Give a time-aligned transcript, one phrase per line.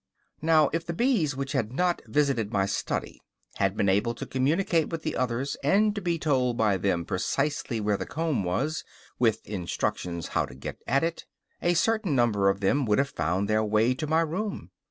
[0.41, 3.21] Now if the bees which had not visited my study
[3.57, 7.79] had been able to communicate with the others, and to be told by them precisely
[7.79, 8.83] where the comb was,
[9.19, 11.27] with instructions how to get at it,
[11.61, 14.71] a certain number of them would have found their way to my room.